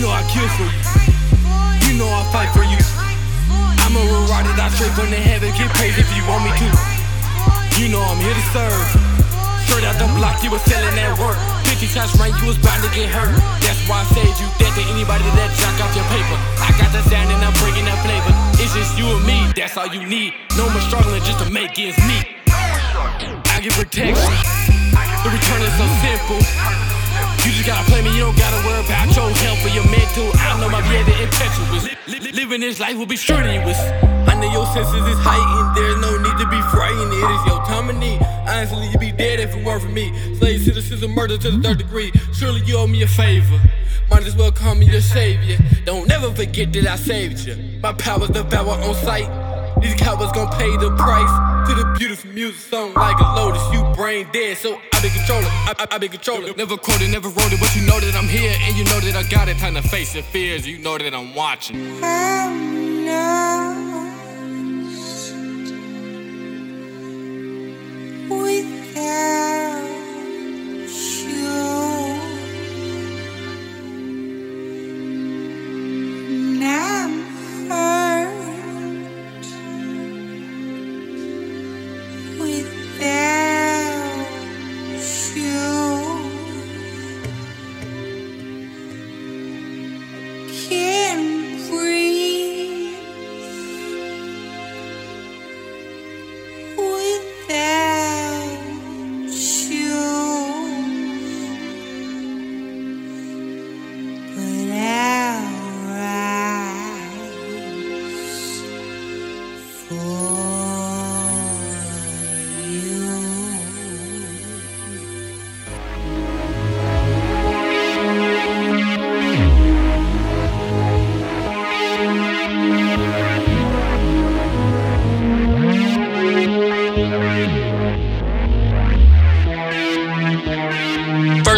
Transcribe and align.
know 0.00 0.10
I 0.10 0.22
kill 0.32 0.48
for 0.58 0.66
you. 0.66 0.80
You 1.86 1.92
know 2.00 2.08
I 2.10 2.22
fight 2.34 2.50
for 2.50 2.64
you. 2.66 2.80
I'ma 3.84 4.00
ride 4.26 4.48
it 4.48 4.58
out 4.58 4.72
straight 4.72 4.94
from 4.96 5.10
the 5.10 5.20
heaven, 5.20 5.52
get 5.54 5.70
paid 5.76 5.94
if 5.94 6.08
you 6.16 6.22
want 6.26 6.42
me 6.42 6.52
to. 6.56 6.68
You 7.78 7.90
know 7.92 8.02
I'm 8.02 8.18
here 8.18 8.34
to 8.34 8.46
serve. 8.50 8.86
Straight 9.68 9.84
out 9.84 9.98
the 9.98 10.08
block, 10.18 10.42
you 10.42 10.50
was 10.50 10.62
selling 10.66 10.94
that 10.96 11.14
work. 11.18 11.38
50 11.68 11.86
shots 11.90 12.14
right, 12.18 12.34
you 12.40 12.46
was 12.46 12.58
bound 12.58 12.80
to 12.86 12.90
get 12.94 13.10
hurt. 13.10 13.34
That's 13.60 13.78
why 13.90 14.02
I 14.02 14.06
saved 14.14 14.38
you. 14.38 14.48
That 14.62 14.72
to 14.78 14.82
anybody 14.94 15.26
that 15.36 15.50
jack 15.58 15.76
off 15.82 15.92
your 15.94 16.06
paper. 16.10 16.38
I 16.62 16.70
got 16.78 16.90
the 16.94 17.02
sound 17.10 17.28
and 17.34 17.42
I'm 17.42 17.54
bringing 17.60 17.84
that 17.86 17.98
flavor. 18.02 18.32
It's 18.62 18.72
just 18.72 18.96
you 18.96 19.10
and 19.10 19.22
me, 19.26 19.42
that's 19.52 19.76
all 19.76 19.90
you 19.90 20.06
need. 20.06 20.34
No 20.56 20.70
more 20.70 20.82
struggling 20.86 21.22
just 21.22 21.42
to 21.42 21.50
make 21.50 21.78
ends 21.78 21.98
meet. 22.06 22.26
I 22.48 23.60
get 23.60 23.74
protection. 23.74 24.32
The 25.22 25.30
return 25.30 25.60
is 25.60 25.74
so 25.76 25.86
simple. 26.00 26.40
You 27.44 27.52
just 27.52 27.68
gotta 27.68 27.84
play 27.90 28.00
me, 28.00 28.08
you 28.16 28.24
don't 28.24 28.38
gotta 28.40 28.63
Living 32.44 32.60
this 32.60 32.78
life 32.78 32.98
will 32.98 33.06
be 33.06 33.16
strenuous. 33.16 33.78
I 34.28 34.38
know 34.38 34.52
your 34.52 34.66
senses 34.66 35.06
is 35.08 35.18
heightened, 35.18 35.74
there's 35.74 35.98
no 35.98 36.18
need 36.18 36.36
to 36.36 36.46
be 36.50 36.60
frightened. 36.76 37.10
It 37.10 37.16
is 37.16 37.46
your 37.46 37.64
time 37.64 37.88
of 37.88 37.96
need. 37.96 38.20
Honestly, 38.46 38.86
you'd 38.88 39.00
be 39.00 39.12
dead 39.12 39.40
if 39.40 39.56
it 39.56 39.64
weren't 39.64 39.80
for 39.80 39.88
me. 39.88 40.12
Slave 40.36 40.60
citizenship, 40.60 41.08
murder 41.08 41.38
to 41.38 41.50
the 41.52 41.62
third 41.62 41.78
degree. 41.78 42.12
Surely 42.34 42.60
you 42.66 42.76
owe 42.76 42.86
me 42.86 43.00
a 43.00 43.06
favor. 43.06 43.58
Might 44.10 44.26
as 44.26 44.36
well 44.36 44.52
call 44.52 44.74
me 44.74 44.84
your 44.84 45.00
savior. 45.00 45.56
Don't 45.86 46.06
never 46.06 46.30
forget 46.32 46.70
that 46.74 46.86
I 46.86 46.96
saved 46.96 47.46
you. 47.46 47.80
My 47.80 47.94
power's 47.94 48.28
devour 48.28 48.72
on 48.72 48.94
sight. 48.94 49.43
These 49.80 49.94
cowards 49.94 50.32
gon' 50.32 50.48
pay 50.52 50.76
the 50.76 50.90
price 50.96 51.68
to 51.68 51.74
the 51.74 51.94
beautiful 51.98 52.30
music 52.30 52.60
song 52.60 52.94
like 52.94 53.18
a 53.18 53.34
lotus. 53.36 53.62
You 53.72 53.82
brain 53.94 54.26
dead, 54.32 54.56
so 54.56 54.80
I 54.92 55.02
be 55.02 55.10
controlling. 55.10 55.46
I, 55.46 55.74
I, 55.78 55.86
I 55.92 55.98
be 55.98 56.08
controlling. 56.08 56.56
Never 56.56 56.76
quoted, 56.76 57.10
never 57.10 57.28
wrote 57.28 57.52
it, 57.52 57.60
but 57.60 57.74
you 57.74 57.86
know 57.86 58.00
that 58.00 58.14
I'm 58.14 58.28
here 58.28 58.54
and 58.62 58.76
you 58.76 58.84
know 58.84 59.00
that 59.00 59.16
I 59.16 59.28
got 59.28 59.48
it. 59.48 59.58
Time 59.58 59.74
to 59.74 59.82
face 59.82 60.14
your 60.14 60.24
fears. 60.24 60.66
You 60.66 60.78
know 60.78 60.98
that 60.98 61.14
I'm 61.14 61.34
watching. 61.34 61.76
I'm 62.02 63.06
lost 63.06 63.73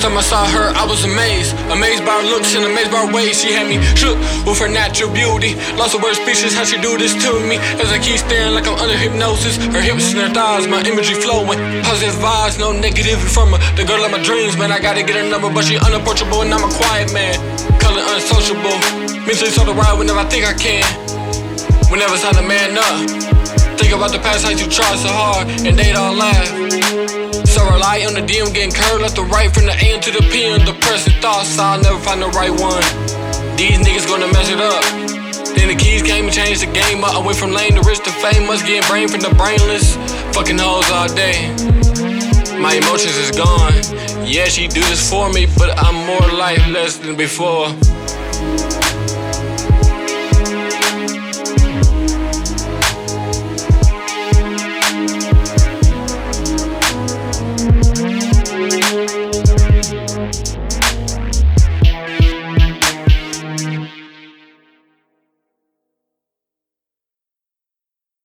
First 0.00 0.16
time 0.16 0.16
I 0.16 0.24
saw 0.24 0.48
her, 0.56 0.72
I 0.80 0.88
was 0.88 1.04
amazed. 1.04 1.52
Amazed 1.68 2.08
by 2.08 2.16
her 2.16 2.24
looks 2.24 2.56
and 2.56 2.64
amazed 2.64 2.88
by 2.88 3.04
her 3.04 3.12
ways. 3.12 3.36
She 3.36 3.52
had 3.52 3.68
me 3.68 3.76
shook 3.92 4.16
with 4.48 4.56
her 4.56 4.64
natural 4.64 5.12
beauty. 5.12 5.60
Lost 5.76 5.92
of 5.92 6.00
word 6.00 6.16
speeches, 6.16 6.56
how 6.56 6.64
she 6.64 6.80
do 6.80 6.96
this 6.96 7.12
to 7.20 7.36
me. 7.44 7.60
As 7.76 7.92
I 7.92 8.00
keep 8.00 8.16
staring 8.16 8.56
like 8.56 8.64
I'm 8.64 8.80
under 8.80 8.96
hypnosis. 8.96 9.60
Her 9.60 9.84
hips 9.84 10.16
and 10.16 10.24
her 10.24 10.32
thighs, 10.32 10.64
my 10.64 10.80
imagery 10.88 11.20
flowing. 11.20 11.60
Positive 11.84 12.16
vibes, 12.16 12.56
no 12.56 12.72
negativity 12.72 13.28
from 13.28 13.52
her. 13.52 13.60
The 13.76 13.84
girl 13.84 14.00
of 14.00 14.08
my 14.08 14.24
dreams, 14.24 14.56
man. 14.56 14.72
I 14.72 14.80
gotta 14.80 15.04
get 15.04 15.20
her 15.20 15.28
number, 15.28 15.52
but 15.52 15.68
she 15.68 15.76
unapproachable 15.76 16.48
and 16.48 16.48
I'm 16.48 16.64
a 16.64 16.72
quiet 16.72 17.12
man. 17.12 17.36
Color 17.76 18.00
unsociable. 18.00 18.80
Mentally 19.28 19.52
so 19.52 19.68
to 19.68 19.76
ride 19.76 20.00
whenever 20.00 20.24
I 20.24 20.28
think 20.32 20.48
I 20.48 20.56
can. 20.56 20.80
Whenever 21.92 22.16
it's 22.16 22.24
time 22.24 22.40
to 22.40 22.44
man 22.48 22.72
up. 22.72 23.04
Think 23.76 23.92
about 23.92 24.16
the 24.16 24.20
past, 24.24 24.48
how 24.48 24.56
you 24.56 24.64
tried 24.64 24.96
so 24.96 25.12
hard, 25.12 25.44
and 25.68 25.76
they 25.76 25.92
don't 25.92 26.16
laugh. 26.16 27.19
So 27.60 27.68
rely 27.68 28.06
on 28.08 28.14
the 28.14 28.24
DM 28.24 28.54
getting 28.54 28.72
curved 28.72 29.02
left 29.02 29.16
to 29.16 29.22
right 29.22 29.52
from 29.52 29.66
the 29.66 29.76
AM 29.84 30.00
to 30.00 30.10
the 30.10 30.24
PM. 30.32 30.64
Depressing 30.64 31.12
thoughts, 31.20 31.58
I'll 31.58 31.76
never 31.76 32.00
find 32.00 32.22
the 32.22 32.32
right 32.32 32.48
one. 32.48 32.80
These 33.60 33.76
niggas 33.84 34.08
gonna 34.08 34.32
mess 34.32 34.48
it 34.48 34.64
up. 34.64 34.80
Then 35.52 35.68
the 35.68 35.76
keys 35.76 36.00
came 36.00 36.24
and 36.24 36.32
changed 36.32 36.62
the 36.64 36.72
game 36.72 37.04
up. 37.04 37.12
I 37.12 37.20
went 37.20 37.36
from 37.36 37.52
lame 37.52 37.76
to 37.76 37.82
rich 37.84 38.00
to 38.08 38.12
famous, 38.24 38.62
getting 38.62 38.88
brain 38.88 39.08
from 39.08 39.20
the 39.20 39.28
brainless. 39.36 40.00
Fucking 40.32 40.56
hoes 40.56 40.88
all 40.88 41.12
day. 41.12 41.52
My 42.56 42.80
emotions 42.80 43.16
is 43.20 43.30
gone. 43.36 43.76
Yeah, 44.24 44.48
she 44.48 44.66
do 44.66 44.80
this 44.88 45.04
for 45.04 45.28
me, 45.28 45.44
but 45.60 45.68
I'm 45.84 46.00
more 46.08 46.28
lifeless 46.32 46.96
than 46.96 47.14
before. 47.14 47.68